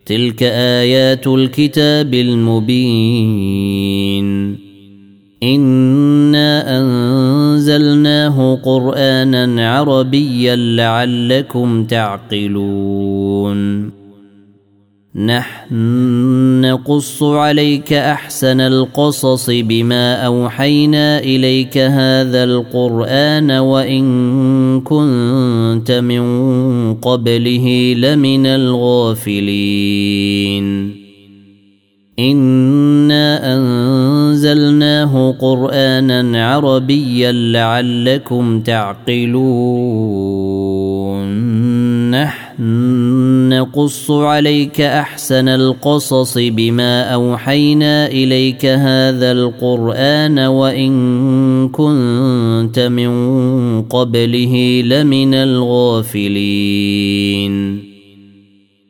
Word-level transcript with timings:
تلك 0.06 0.42
آيات 0.42 1.26
الكتاب 1.26 2.14
المبين 2.14 4.56
إن 5.42 6.19
قرانا 8.56 9.78
عربيا 9.78 10.56
لعلكم 10.56 11.84
تعقلون 11.84 13.90
نحن 15.16 15.74
نقص 16.60 17.22
عليك 17.22 17.92
احسن 17.92 18.60
القصص 18.60 19.50
بما 19.50 20.14
اوحينا 20.14 21.18
اليك 21.18 21.78
هذا 21.78 22.44
القران 22.44 23.50
وان 23.50 24.80
كنت 24.80 25.90
من 25.92 26.22
قبله 26.94 27.94
لمن 27.98 28.46
الغافلين 28.46 30.99
انا 32.20 33.54
انزلناه 33.54 35.34
قرانا 35.40 36.48
عربيا 36.50 37.32
لعلكم 37.32 38.60
تعقلون 38.60 41.40
نحن 42.10 42.62
نقص 43.48 44.10
عليك 44.10 44.80
احسن 44.80 45.48
القصص 45.48 46.38
بما 46.38 47.02
اوحينا 47.02 48.06
اليك 48.06 48.66
هذا 48.66 49.32
القران 49.32 50.38
وان 50.38 50.88
كنت 51.68 52.78
من 52.78 53.10
قبله 53.82 54.82
لمن 54.82 55.34
الغافلين 55.34 57.89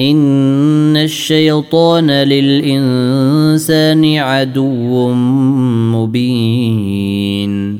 إن 0.00 0.96
الشيطان 0.96 2.10
للإنسان 2.10 4.04
عدو 4.16 5.12
مبين 5.92 7.79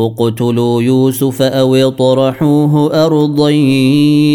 اقتلوا 0.00 0.82
يوسف 0.82 1.42
او 1.42 1.74
اطرحوه 1.74 3.04
ارضا 3.06 3.50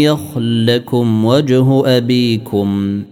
يخلكم 0.04 1.24
وجه 1.24 1.96
ابيكم 1.98 3.02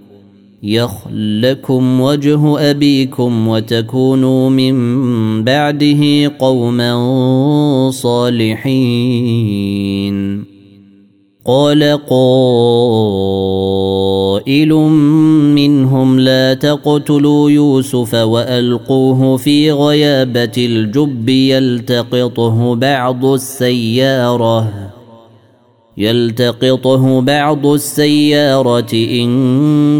يخلكم 0.63 2.01
وجه 2.01 2.71
ابيكم 2.71 3.49
وتكونوا 3.49 4.51
من 4.51 4.75
بعده 5.45 6.33
قوما 6.39 7.11
صالحين 7.91 10.45
قال 11.47 11.83
قال 12.11 13.74
قائل 14.47 14.73
منهم 15.55 16.21
لا 16.21 16.55
تقتلوا 16.55 17.51
يوسف 17.51 18.15
والقوه 18.15 19.37
في 19.37 19.73
غيابه 19.73 20.51
الجب 20.59 21.29
يلتقطه 21.29 22.75
بعض 22.75 23.25
السياره 23.27 24.91
يلتقطه 25.97 27.21
بعض 27.21 27.67
السياره 27.67 28.95
ان 28.95 29.23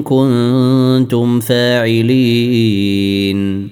كنتم 0.03 1.41
فاعلين 1.41 3.69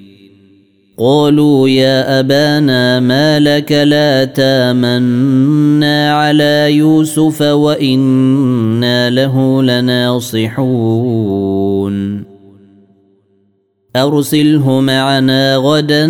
قالوا 1.05 1.69
يا 1.69 2.21
ابانا 2.21 3.01
ما 3.01 3.41
لك 3.41 3.73
لا 3.73 4.25
تامنا 4.25 6.15
على 6.15 6.73
يوسف 6.77 7.43
وانا 7.43 9.11
له 9.11 9.63
لناصحون 9.63 12.25
ارسله 13.97 14.81
معنا 14.81 15.57
غدا 15.57 16.07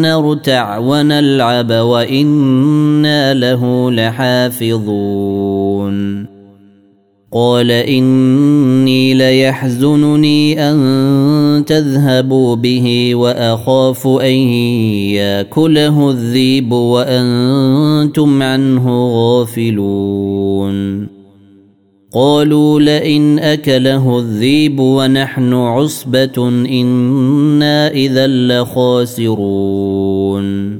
نرتع 0.00 0.78
ونلعب 0.78 1.72
وانا 1.72 3.34
له 3.34 3.90
لحافظون 3.90 6.19
قال 7.32 7.70
اني 7.70 9.14
ليحزنني 9.14 10.70
ان 10.70 11.64
تذهبوا 11.66 12.56
به 12.56 13.14
واخاف 13.14 14.06
ان 14.06 14.32
ياكله 15.14 16.10
الذيب 16.10 16.72
وانتم 16.72 18.42
عنه 18.42 19.06
غافلون 19.14 21.08
قالوا 22.14 22.80
لئن 22.80 23.38
اكله 23.38 24.18
الذيب 24.18 24.80
ونحن 24.80 25.52
عصبه 25.54 26.38
انا 26.68 27.90
اذا 27.90 28.26
لخاسرون 28.26 30.79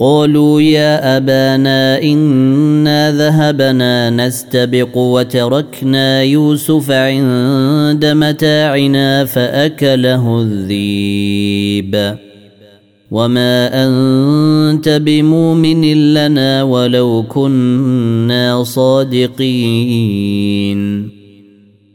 قالوا 0.00 0.60
يا 0.60 1.16
ابانا 1.16 2.02
انا 2.02 3.12
ذهبنا 3.12 4.10
نستبق 4.10 4.96
وتركنا 4.98 6.22
يوسف 6.22 6.90
عند 6.90 8.06
متاعنا 8.06 9.24
فاكله 9.24 10.40
الذيب 10.42 12.16
وما 13.10 13.70
انت 13.86 14.88
بمؤمن 14.88 16.14
لنا 16.14 16.62
ولو 16.62 17.24
كنا 17.28 18.64
صادقين 18.64 21.10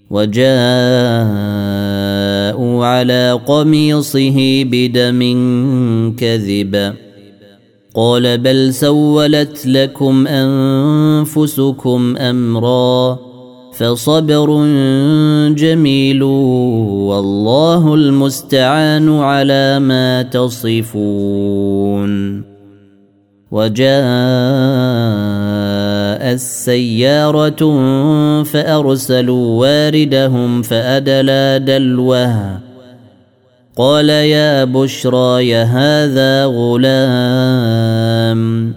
وجاءوا 0.09 2.85
على 2.85 3.39
قميصه 3.47 4.63
بدم 4.63 5.19
كذب 6.19 6.93
قال 7.95 8.37
بل 8.37 8.73
سولت 8.73 9.65
لكم 9.67 10.27
انفسكم 10.27 12.17
امرا 12.17 13.19
فصبر 13.73 14.49
جميل 15.49 16.23
والله 16.23 17.93
المستعان 17.93 19.09
على 19.19 19.79
ما 19.79 20.21
تصفون 20.21 22.43
وجاء 23.51 23.93
السياره 26.33 27.73
فارسلوا 28.43 29.59
واردهم 29.59 30.61
فادلى 30.61 31.63
دلوه 31.67 32.59
قال 33.77 34.09
يا 34.09 34.63
بشرى 34.63 35.47
يا 35.49 35.63
هذا 35.63 36.45
غلام 36.45 38.73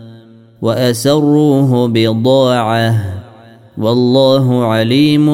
واسروه 0.63 1.89
بضاعه 1.89 3.15
والله 3.79 4.65
عليم 4.65 5.27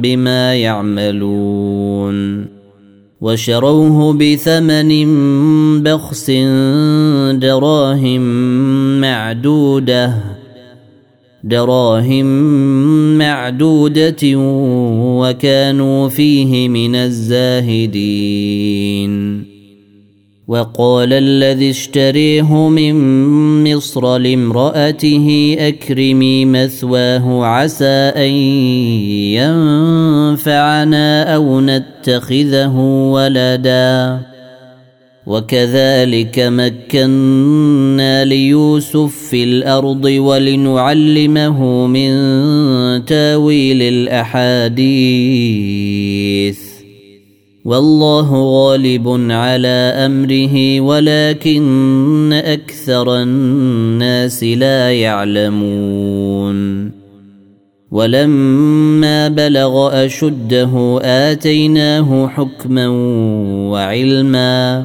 بما 0.00 0.54
يعملون 0.54 2.46
وشروه 3.20 4.12
بثمن 4.12 4.88
بخس 5.82 6.30
دراهم 7.40 8.20
معدوده 9.00 10.14
دراهم 11.48 12.26
معدودة 13.18 14.16
وكانوا 15.18 16.08
فيه 16.08 16.68
من 16.68 16.94
الزاهدين 16.96 19.44
وقال 20.48 21.12
الذي 21.12 21.70
اشتريه 21.70 22.54
من 22.68 23.74
مصر 23.74 24.18
لامرأته 24.18 25.56
أكرمي 25.58 26.44
مثواه 26.44 27.44
عسى 27.44 28.12
أن 28.16 28.30
ينفعنا 29.30 31.34
أو 31.34 31.60
نتخذه 31.60 32.78
ولداً 33.12 34.18
وكذلك 35.26 36.38
مكنا 36.38 38.24
ليوسف 38.24 39.14
في 39.30 39.44
الارض 39.44 40.04
ولنعلمه 40.04 41.86
من 41.86 42.08
تاويل 43.04 43.82
الاحاديث 43.82 46.58
والله 47.64 48.34
غالب 48.42 49.08
على 49.30 49.92
امره 50.06 50.80
ولكن 50.80 52.32
اكثر 52.32 53.22
الناس 53.22 54.44
لا 54.44 54.92
يعلمون 54.92 56.86
ولما 57.90 59.28
بلغ 59.28 60.04
اشده 60.06 60.98
اتيناه 61.02 62.28
حكما 62.28 62.88
وعلما 63.70 64.84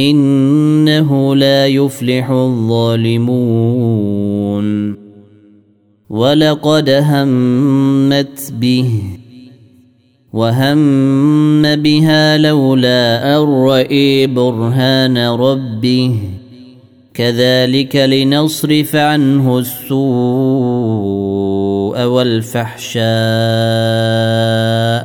انه 0.00 1.36
لا 1.36 1.66
يفلح 1.66 2.30
الظالمون 2.30 4.96
ولقد 6.10 6.88
همت 6.90 8.52
به 8.60 9.02
وهم 10.32 11.62
بها 11.76 12.38
لولا 12.38 13.36
ان 13.36 13.42
راي 13.42 14.26
برهان 14.26 15.18
ربه 15.18 16.14
كذلك 17.14 17.96
لنصرف 17.96 18.96
عنه 18.96 19.58
السوء 19.58 22.02
والفحشاء 22.04 25.01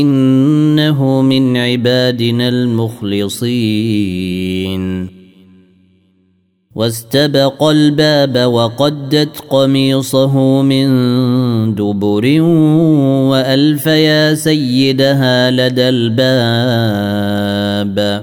انه 0.00 1.22
من 1.22 1.56
عبادنا 1.56 2.48
المخلصين 2.48 5.08
واستبق 6.74 7.62
الباب 7.64 8.38
وقدت 8.52 9.40
قميصه 9.50 10.62
من 10.62 10.88
دبر 11.74 12.40
والف 13.32 13.86
يا 13.86 14.34
سيدها 14.34 15.50
لدى 15.50 15.88
الباب 15.88 18.22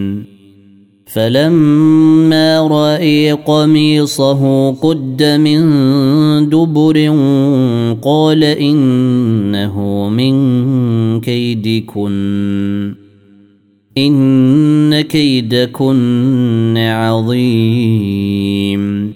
فلما 1.13 2.67
راي 2.67 3.31
قميصه 3.31 4.71
قد 4.71 5.23
من 5.23 5.63
دبر 6.49 6.97
قال 8.01 8.43
انه 8.43 10.09
من 10.09 10.35
كيدكن 11.21 12.95
ان 13.97 15.01
كيدكن 15.01 16.77
عظيم 16.77 19.13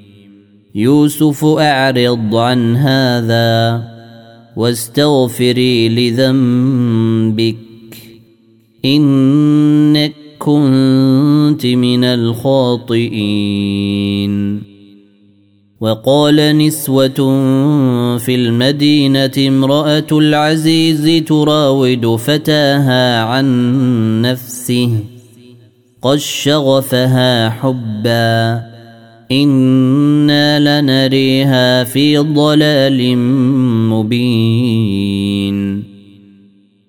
يوسف 0.76 1.46
اعرض 1.46 2.36
عن 2.36 2.76
هذا 2.76 3.82
واستغفري 4.58 5.90
لذنبك 5.90 7.56
انك 8.86 10.14
كنت 10.40 10.96
كنت 11.56 11.66
من 11.66 12.04
الخاطئين 12.04 14.64
وقال 15.82 16.58
نسوة 16.58 17.08
في 18.18 18.36
المدينة 18.36 19.32
امرأة 19.38 20.06
العزيز 20.12 21.24
تراود 21.26 22.16
فتاها 22.16 23.24
عن 23.24 24.22
نفسه 24.22 24.90
قد 26.02 26.18
شغفها 26.18 27.50
حبا 27.50 28.62
إنا 29.32 30.82
لنريها 30.82 31.84
في 31.84 32.18
ضلال 32.18 33.18
مبين 33.90 35.95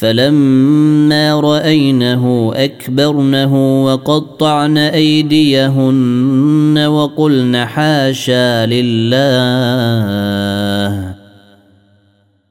فلما 0.00 1.40
رأينه 1.40 2.52
أكبرنه 2.54 3.84
وقطعن 3.86 4.78
أيديهن 4.78 6.78
وقلن 6.88 7.56
حاشا 7.64 8.66
لله 8.66 11.14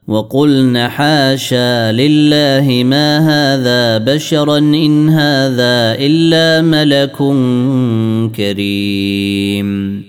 وقلن 0.07 0.77
حاشا 0.87 1.91
لله 1.91 2.83
ما 2.85 3.17
هذا 3.17 3.97
بشرا 3.97 4.57
إن 4.57 5.09
هذا 5.09 5.95
إلا 5.99 6.61
ملك 6.61 7.15
كريم 8.35 10.08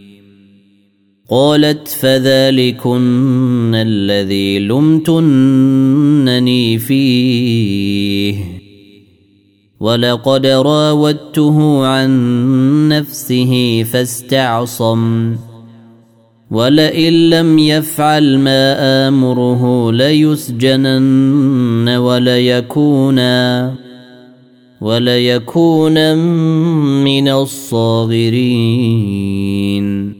قالت 1.33 1.89
فذلكن 2.01 3.71
الذي 3.75 4.59
لمتنني 4.59 6.79
فيه 6.79 8.35
ولقد 9.81 10.47
راودته 10.47 11.87
عن 11.87 12.89
نفسه 12.89 13.83
فاستعصم 13.93 15.37
ولئن 16.51 17.31
لم 17.31 17.59
يفعل 17.59 18.39
ما 18.39 18.73
امره 19.09 19.93
ليسجنن 19.93 21.89
وليكونا 21.89 23.75
وليكونا 24.81 26.15
من 27.05 27.29
الصاغرين 27.29 30.20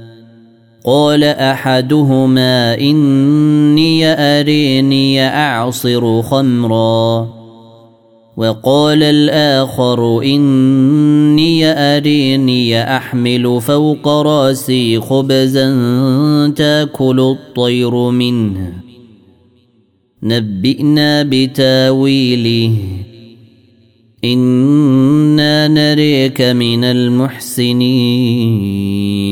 قال 0.85 1.23
احدهما 1.23 2.73
اني 2.79 4.03
اريني 4.05 5.21
اعصر 5.25 6.21
خمرا 6.21 7.29
وقال 8.37 9.03
الاخر 9.03 10.23
اني 10.23 11.65
اريني 11.65 12.83
احمل 12.97 13.61
فوق 13.61 14.07
راسي 14.07 14.99
خبزا 14.99 15.69
تاكل 16.55 17.19
الطير 17.19 18.09
منه 18.09 18.73
نبئنا 20.23 21.23
بتاويله 21.29 22.73
انا 24.23 25.67
نريك 25.67 26.41
من 26.41 26.83
المحسنين 26.83 29.31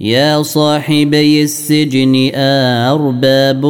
يا 0.00 0.42
صاحبي 0.42 1.42
السجن 1.42 2.30
أرباب 2.34 3.64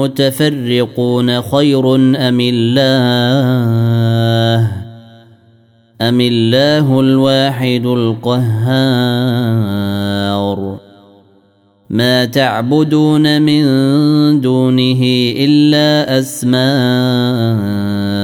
متفرقون 0.00 1.40
خير 1.42 1.94
أم 1.94 2.40
الله 2.40 4.72
أم 6.02 6.20
الله 6.20 7.00
الواحد 7.00 7.82
القهار 7.86 10.78
ما 11.90 12.24
تعبدون 12.24 13.42
من 13.42 13.64
دونه 14.40 15.00
إلا 15.36 16.18
أسماء 16.18 18.23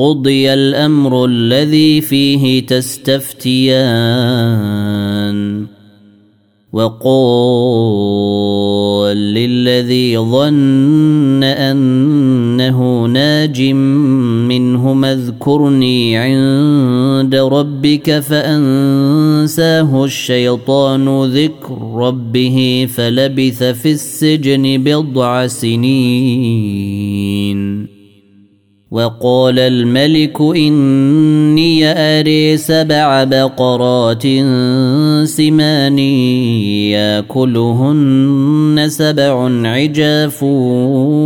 قضي 0.00 0.52
الامر 0.54 1.24
الذي 1.24 2.00
فيه 2.00 2.66
تستفتيان 2.66 5.66
وقل 6.72 9.16
للذي 9.16 10.18
ظن 10.18 11.42
انه 11.44 13.04
ناج 13.06 13.62
منهما 14.50 15.12
اذكرني 15.12 16.16
عند 16.16 17.34
ربك 17.34 18.18
فانساه 18.18 20.04
الشيطان 20.04 21.24
ذكر 21.24 21.92
ربه 21.94 22.88
فلبث 22.94 23.62
في 23.62 23.92
السجن 23.92 24.62
بضع 24.86 25.46
سنين 25.46 27.79
وقال 28.92 29.58
الملك 29.58 30.40
إني 30.40 31.80
أري 31.96 32.56
سبع 32.56 33.24
بقرات 33.24 34.22
سمان 35.28 35.98
يأكلهن 37.38 38.84
سبع 38.88 39.50
عجاف 39.68 40.38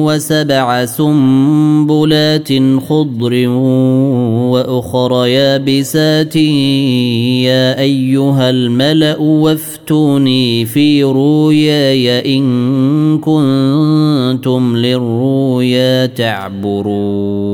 وسبع 0.05 0.85
سنبلات 0.85 2.49
خضر 2.89 3.49
وأخر 4.51 5.27
يابسات 5.27 6.37
يا 6.37 7.81
أيها 7.81 8.51
الملأ 8.51 9.17
وافتوني 9.21 10.65
في 10.65 11.05
رؤياي 11.05 12.39
إن 12.39 12.45
كنتم 13.19 14.77
للرؤيا 14.77 16.07
تعبرون 16.07 17.54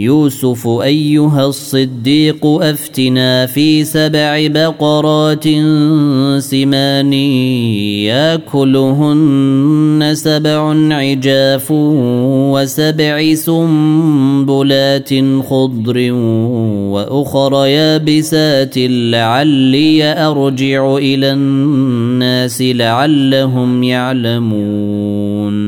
يوسف 0.00 0.66
ايها 0.68 1.46
الصديق 1.46 2.46
افتنا 2.46 3.46
في 3.46 3.84
سبع 3.84 4.46
بقرات 4.46 5.44
سمان 6.42 7.12
ياكلهن 8.72 10.10
سبع 10.14 10.68
عجاف 10.94 11.66
وسبع 12.52 13.34
سنبلات 13.34 15.10
خضر 15.50 16.12
واخر 16.92 17.66
يابسات 17.66 18.74
لعلي 18.78 20.04
ارجع 20.04 20.96
الى 20.96 21.32
الناس 21.32 22.62
لعلهم 22.62 23.82
يعلمون 23.82 25.67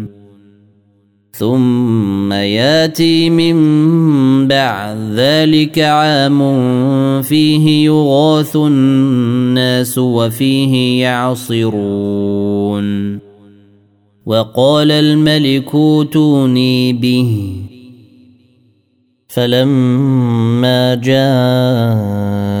ثم 1.41 2.33
ياتي 2.33 3.29
من 3.29 4.47
بعد 4.47 4.97
ذلك 5.13 5.79
عام 5.79 6.41
فيه 7.21 7.85
يغاث 7.85 8.55
الناس 8.55 9.97
وفيه 9.97 11.01
يعصرون 11.03 13.19
وقال 14.25 14.91
الملك 14.91 15.75
اوتوني 15.75 16.93
به 16.93 17.55
فلما 19.27 20.95
جاء 20.95 22.60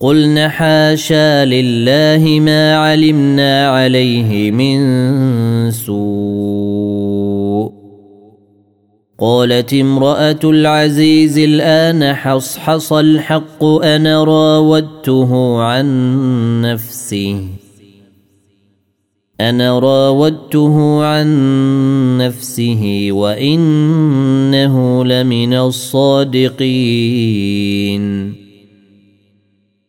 قلنا 0.00 0.48
حاشا 0.48 1.44
لله 1.44 2.40
ما 2.40 2.76
علمنا 2.76 3.68
عليه 3.68 4.50
من 4.50 4.80
سوء 5.70 7.72
قالت 9.20 9.74
امراه 9.74 10.38
العزيز 10.44 11.38
الان 11.38 12.14
حصحص 12.14 12.92
الحق 12.92 13.64
انا 13.64 14.24
راودته 14.24 15.58
عن 15.60 16.62
نفسه 16.62 17.44
انا 19.40 19.78
راودته 19.78 21.04
عن 21.04 21.28
نفسه 22.18 23.08
وانه 23.12 25.04
لمن 25.04 25.54
الصادقين 25.54 28.37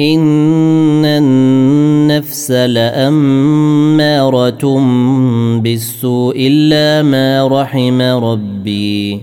إن 0.00 1.04
النفس 1.04 2.50
لأمارة 2.50 4.80
بالسوء 5.60 6.34
إلا 6.46 7.02
ما 7.02 7.48
رحم 7.62 8.00
ربي 8.02 9.20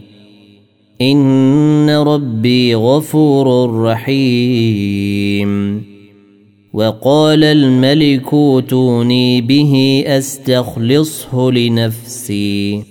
إن 1.02 1.90
ربي 1.90 2.76
غفور 2.76 3.76
رحيم 3.82 5.82
وقال 6.74 7.44
الملك 7.44 8.34
اوتوني 8.34 9.42
به 9.42 10.04
أستخلصه 10.08 11.52
لنفسي 11.52 12.91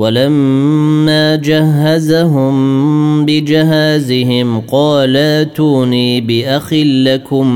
ولما 0.00 1.36
جهزهم 1.36 2.54
بجهازهم 3.26 4.60
قال 4.60 5.16
اتوني 5.16 6.20
باخ 6.20 6.72
لكم 6.82 7.46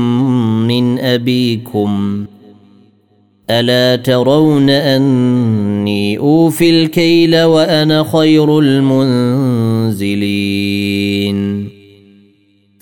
من 0.67 0.99
ابيكم 0.99 2.25
الا 3.49 3.95
ترون 4.03 4.69
اني 4.69 6.17
اوفي 6.17 6.69
الكيل 6.69 7.41
وانا 7.43 8.03
خير 8.11 8.59
المنزلين 8.59 11.44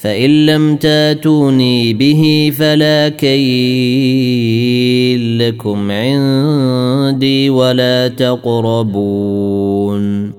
فإن 0.03 0.45
لم 0.45 0.75
تاتوني 0.75 1.93
به 1.93 2.51
فلا 2.57 3.09
كيل 3.09 5.47
لكم 5.47 5.91
عندي 5.91 7.49
ولا 7.49 8.07
تقربون 8.07 10.31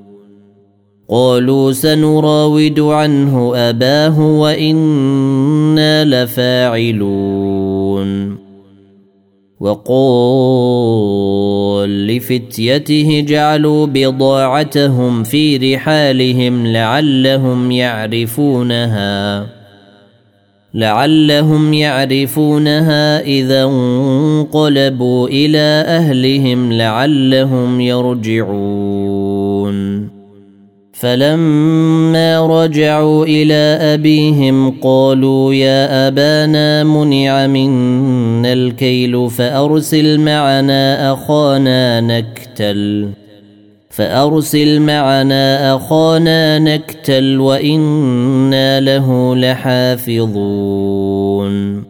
قالوا 1.11 1.73
سنراود 1.73 2.81
عنه 2.81 3.57
أباه 3.57 4.21
وإنا 4.27 6.05
لفاعلون 6.05 8.35
وقال 9.61 12.07
لفتيته 12.07 13.21
جعلوا 13.21 13.87
بضاعتهم 13.87 15.23
في 15.23 15.75
رحالهم 15.75 16.67
لعلهم 16.67 17.71
يعرفونها 17.71 19.54
لعلهم 20.75 21.75
يعرفونها 21.75 23.21
اذا 23.21 23.65
انقلبوا 23.65 25.29
الى 25.29 25.85
اهلهم 25.87 26.73
لعلهم 26.73 27.81
يرجعون 27.81 30.09
فلما 30.93 32.47
رجعوا 32.65 33.25
الى 33.25 33.55
ابيهم 33.81 34.71
قالوا 34.83 35.55
يا 35.55 36.09
ابانا 36.09 36.85
منع 36.85 37.47
منا 37.47 38.53
الكيل 38.53 39.31
فارسل 39.31 40.21
معنا 40.21 41.13
اخانا 41.13 42.01
نكتل 42.01 43.09
فأرسل 43.97 44.81
معنا 44.81 45.77
أخانا 45.77 46.59
نكتل 46.59 47.41
وإنا 47.41 48.81
له 48.81 49.35
لحافظون 49.37 51.85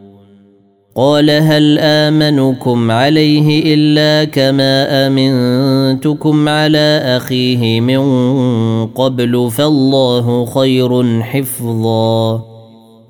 قال 0.97 1.31
هل 1.31 1.79
آمنكم 1.81 2.91
عليه 2.91 3.75
إلا 3.75 4.25
كما 4.25 4.87
آمنتكم 5.07 6.49
على 6.49 7.03
أخيه 7.17 7.81
من 7.81 8.01
قبل 8.87 9.51
فالله 9.51 10.47
خير 10.47 11.23
حفظا 11.23 12.43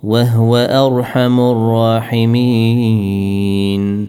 وهو 0.04 0.56
أرحم 0.56 1.40
الراحمين 1.40 4.08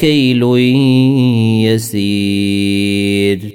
كيل 0.00 0.42
يسير 1.68 3.52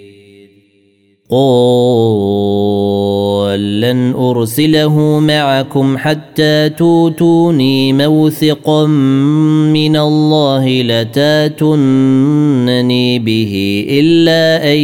قال 1.31 3.79
لن 3.81 4.13
ارسله 4.17 5.19
معكم 5.19 5.97
حتى 5.97 6.69
توتوني 6.69 7.93
موثقا 7.93 8.85
من 8.85 9.97
الله 9.97 10.81
لتاتونني 10.81 13.19
به 13.19 13.85
الا 13.89 14.73
ان 14.73 14.77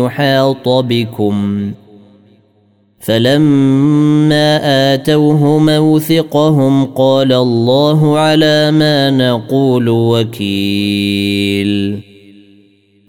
يحاط 0.00 0.68
بكم 0.68 1.68
فلما 3.04 4.60
اتوه 4.94 5.58
موثقهم 5.58 6.84
قال 6.84 7.32
الله 7.32 8.18
على 8.18 8.70
ما 8.70 9.10
نقول 9.10 9.88
وكيل 9.88 12.00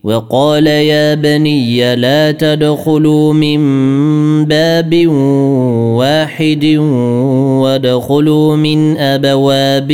وقال 0.04 0.68
يا 0.68 1.14
بني 1.14 1.96
لا 1.96 2.32
تدخلوا 2.32 3.34
من 3.34 3.60
باب 4.46 5.08
واحد 5.98 6.66
وادخلوا 7.64 8.56
من 8.56 8.98
ابواب 8.98 9.92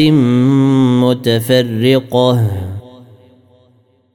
متفرقه 1.27 2.68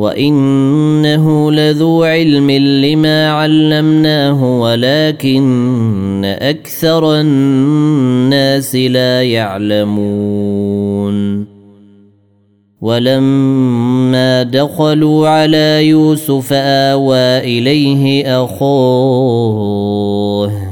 وانه 0.00 1.52
لذو 1.52 2.02
علم 2.04 2.50
لما 2.84 3.30
علمناه 3.30 4.58
ولكن 4.60 6.24
اكثر 6.40 7.20
الناس 7.20 8.76
لا 8.76 9.22
يعلمون 9.22 11.46
ولما 12.80 14.42
دخلوا 14.42 15.28
على 15.28 15.86
يوسف 15.88 16.52
اوى 16.52 17.58
اليه 17.58 18.24
اخوه 18.44 20.70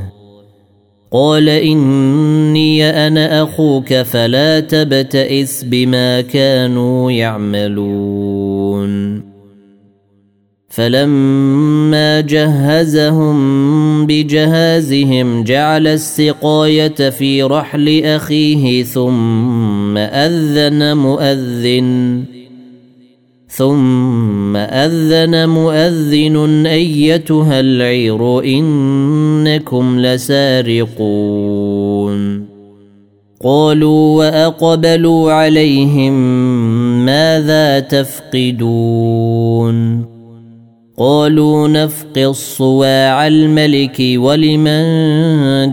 قال 1.12 1.48
اني 1.48 2.84
انا 3.06 3.42
اخوك 3.42 3.94
فلا 3.94 4.60
تبتئس 4.60 5.64
بما 5.64 6.20
كانوا 6.20 7.10
يعملون 7.10 9.17
فلما 10.70 12.20
جهزهم 12.20 13.38
بجهازهم 14.06 15.44
جعل 15.44 15.86
السقايه 15.86 17.10
في 17.10 17.42
رحل 17.42 18.04
اخيه 18.04 18.82
ثم 18.82 19.96
اذن 19.96 20.96
مؤذن 20.96 22.24
ثم 23.48 24.56
اذن 24.56 25.48
مؤذن 25.48 26.66
ايتها 26.66 27.60
العير 27.60 28.44
انكم 28.44 30.00
لسارقون 30.00 32.46
قالوا 33.44 34.16
واقبلوا 34.18 35.32
عليهم 35.32 36.12
ماذا 37.04 37.80
تفقدون 37.80 40.07
قالوا 41.00 41.68
نفقص 41.68 42.56
صواع 42.56 43.26
الملك 43.26 44.00
ولمن 44.16 44.84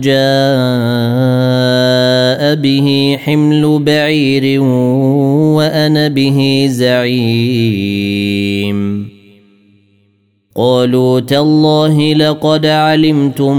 جاء 0.00 2.54
به 2.54 3.16
حمل 3.20 3.78
بعير 3.82 4.60
وانا 5.56 6.08
به 6.08 6.66
زعيم 6.70 9.06
قالوا 10.56 11.20
تالله 11.20 12.14
لقد 12.14 12.66
علمتم 12.66 13.56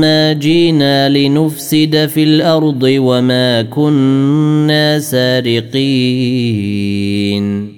ما 0.00 0.32
جينا 0.32 1.08
لنفسد 1.08 2.06
في 2.06 2.22
الارض 2.22 2.82
وما 2.82 3.62
كنا 3.62 4.98
سارقين 4.98 7.77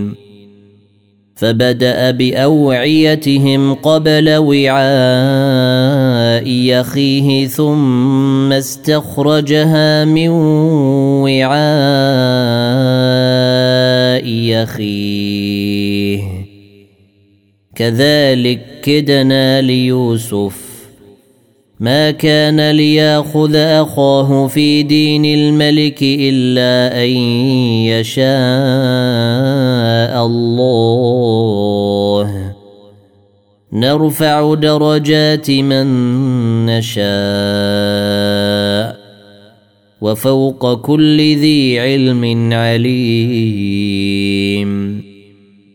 فبدا 1.41 2.11
باوعيتهم 2.11 3.73
قبل 3.73 4.35
وعاء 4.35 6.47
يخيه 6.47 7.47
ثم 7.47 8.51
استخرجها 8.53 10.05
من 10.05 10.29
وعاء 11.25 14.25
يخيه 14.27 16.21
كذلك 17.75 18.61
كدنا 18.83 19.61
ليوسف 19.61 20.70
ما 21.81 22.11
كان 22.11 22.71
لياخذ 22.71 23.55
اخاه 23.55 24.47
في 24.47 24.83
دين 24.83 25.25
الملك 25.25 25.99
الا 26.01 27.03
ان 27.03 27.09
يشاء 27.89 28.25
الله 30.25 32.51
نرفع 33.73 34.53
درجات 34.53 35.51
من 35.51 35.85
نشاء 36.65 39.01
وفوق 40.01 40.73
كل 40.81 41.17
ذي 41.35 41.79
علم 41.79 42.53
عليم 42.53 45.01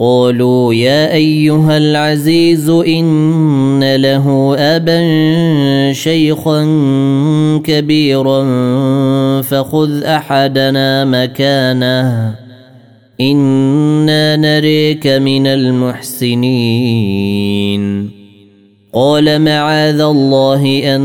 قالوا 0.00 0.74
يا 0.74 1.12
ايها 1.14 1.76
العزيز 1.78 2.68
ان 2.70 3.94
له 3.96 4.54
ابا 4.58 4.98
شيخا 5.92 6.62
كبيرا 7.64 8.42
فخذ 9.42 10.02
احدنا 10.02 11.04
مكانه 11.04 12.34
انا 13.20 14.36
نريك 14.36 15.06
من 15.06 15.46
المحسنين 15.46 18.17
قال 19.00 19.38
معاذ 19.42 20.00
الله 20.00 20.96
أن 20.96 21.00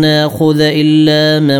ناخذ 0.00 0.58
إلا 0.60 1.40
من 1.40 1.58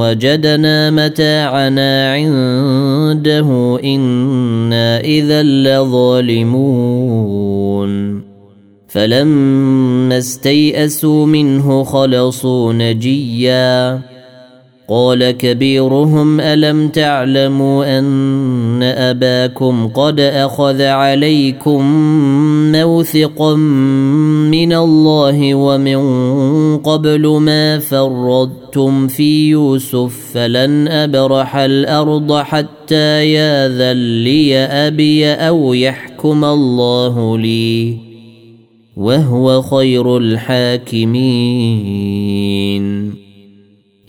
وجدنا 0.00 0.90
متاعنا 0.90 2.12
عنده 2.12 3.78
إنا 3.84 5.00
إذا 5.00 5.42
لظالمون 5.42 8.22
فلما 8.88 10.18
استيئسوا 10.18 11.26
منه 11.26 11.84
خلصوا 11.84 12.72
نجياً 12.72 14.00
قال 14.90 15.30
كبيرهم 15.30 16.40
الم 16.40 16.88
تعلموا 16.88 17.98
ان 17.98 18.82
اباكم 18.82 19.88
قد 19.94 20.20
اخذ 20.20 20.82
عليكم 20.82 21.82
موثقا 22.72 23.54
من 24.50 24.72
الله 24.72 25.54
ومن 25.54 25.98
قبل 26.76 27.26
ما 27.28 27.78
فردتم 27.78 29.06
في 29.06 29.48
يوسف 29.48 30.16
فلن 30.34 30.88
ابرح 30.88 31.56
الارض 31.56 32.32
حتى 32.32 33.32
ياذن 33.32 34.00
لي 34.24 34.56
ابي 34.58 35.30
او 35.32 35.74
يحكم 35.74 36.44
الله 36.44 37.38
لي 37.38 37.96
وهو 38.96 39.62
خير 39.62 40.16
الحاكمين 40.16 42.97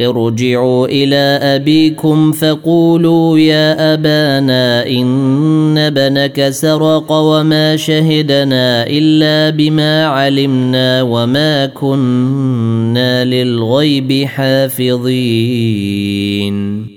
ارجعوا 0.01 0.87
الى 0.87 1.15
ابيكم 1.41 2.31
فقولوا 2.31 3.37
يا 3.39 3.93
ابانا 3.93 4.87
ان 4.87 5.89
بنك 5.89 6.49
سرق 6.49 7.11
وما 7.11 7.75
شهدنا 7.75 8.87
الا 8.87 9.49
بما 9.49 10.05
علمنا 10.05 11.01
وما 11.01 11.65
كنا 11.65 13.25
للغيب 13.25 14.23
حافظين 14.27 16.87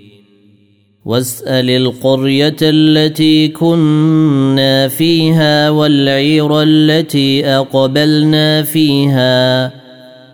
واسال 1.05 1.71
القريه 1.71 2.57
التي 2.63 3.49
كنا 3.49 4.89
فيها 4.89 5.71
والعير 5.71 6.63
التي 6.63 7.47
اقبلنا 7.47 8.63
فيها 8.63 9.82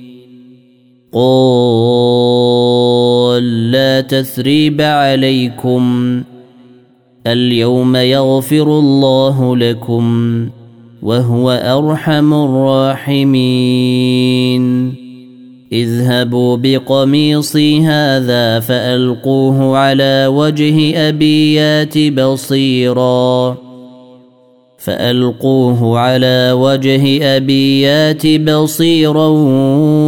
قال 1.13 3.71
لا 3.71 4.01
تثريب 4.01 4.81
عليكم 4.81 6.23
اليوم 7.27 7.95
يغفر 7.95 8.79
الله 8.79 9.57
لكم 9.57 10.47
وهو 11.01 11.51
ارحم 11.51 12.33
الراحمين 12.33 13.23
اذهبوا 15.73 16.57
بقميصي 16.57 17.79
هذا 17.81 18.59
فالقوه 18.59 19.77
على 19.77 20.27
وجه 20.31 21.09
ابيات 21.09 21.97
بصيراً 21.97 23.57
فألقوه 24.85 25.99
على 25.99 26.51
وجه 26.57 27.35
أبيات 27.37 28.27
بصيرا 28.41 29.27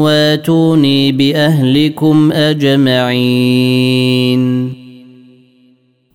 واتوني 0.03 1.11
بأهلكم 1.11 2.31
أجمعين 2.31 4.73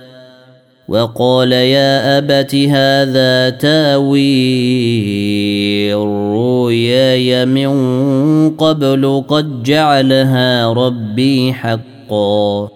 وقال 0.91 1.51
يا 1.51 2.17
أبت 2.17 2.55
هذا 2.55 3.49
تاوي 3.49 4.51
رؤياي 5.93 7.45
من 7.45 7.71
قبل 8.49 9.23
قد 9.27 9.63
جعلها 9.63 10.67
ربي 10.73 11.53
حقا 11.53 12.69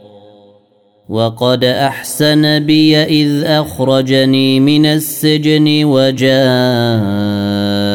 وقد 1.09 1.63
أحسن 1.63 2.59
بي 2.59 2.97
إذ 2.97 3.43
أخرجني 3.43 4.59
من 4.59 4.85
السجن 4.85 5.83
وجاء 5.83 7.94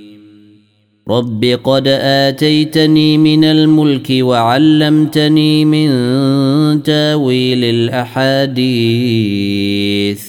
رب 1.11 1.45
قد 1.63 1.87
اتيتني 1.87 3.17
من 3.17 3.43
الملك 3.43 4.07
وعلمتني 4.11 5.65
من 5.65 5.89
تاويل 6.83 7.63
الاحاديث 7.63 10.21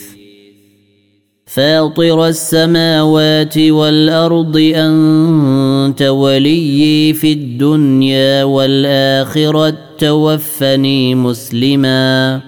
فاطر 1.47 2.27
السماوات 2.29 3.59
والارض 3.59 4.57
انت 4.75 6.03
وليي 6.03 7.13
في 7.13 7.33
الدنيا 7.33 8.45
والاخره 8.45 9.77
توفني 9.99 11.15
مسلما 11.15 12.41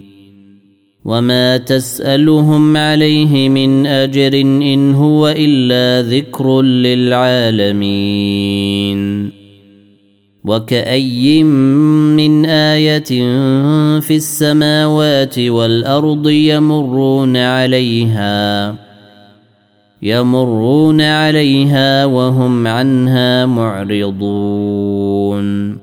وما 1.06 1.58
تسالهم 1.58 2.78
عليه 2.78 3.50
من 3.50 3.86
اجر 3.88 4.34
ان 4.44 4.94
هو 4.94 5.28
الا 5.38 6.10
ذكر 6.10 6.62
للعالمين 6.62 9.32
وكأي 10.46 11.44
من 11.44 12.46
آية 12.46 13.04
في 14.00 14.16
السماوات 14.16 15.40
والأرض 15.40 16.30
يمرون 16.30 17.38
عليها 17.38 18.76
يمرون 20.02 21.02
عليها 21.02 22.06
وهم 22.06 22.68
عنها 22.68 23.46
معرضون 23.46 25.83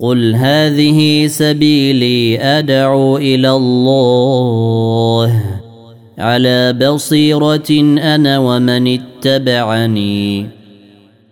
قل 0.00 0.34
هذه 0.34 1.26
سبيلي 1.26 2.40
ادعو 2.40 3.16
الى 3.16 3.50
الله 3.50 5.40
على 6.18 6.72
بصيره 6.72 7.70
انا 7.98 8.38
ومن 8.38 8.86
اتبعني 8.98 10.46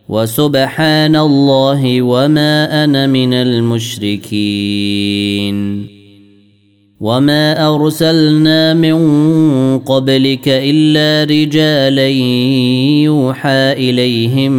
وسبحان 0.09 1.17
الله 1.17 2.03
وما 2.03 2.85
انا 2.85 3.07
من 3.07 3.35
المشركين 3.35 5.87
وما 7.01 7.75
ارسلنا 7.75 8.75
من 8.75 8.99
قبلك 9.79 10.45
الا 10.49 11.25
رجالا 11.35 12.09
يوحى 13.03 13.73
اليهم 13.73 14.53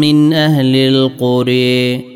من 0.00 0.32
اهل 0.32 0.76
القري 0.76 2.15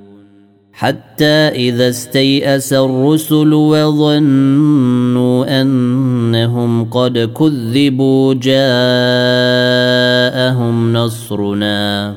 حتى 0.81 1.47
إذا 1.53 1.89
استيأس 1.89 2.73
الرسل 2.73 3.53
وظنوا 3.53 5.61
أنهم 5.61 6.83
قد 6.85 7.17
كذبوا 7.39 8.33
جاءهم 8.33 10.93
نصرنا 10.93 12.15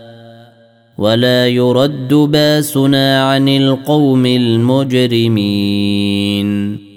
ولا 0.98 1.48
يرد 1.48 2.14
باسنا 2.14 3.24
عن 3.30 3.48
القوم 3.50 4.26
المجرمين 4.26 6.89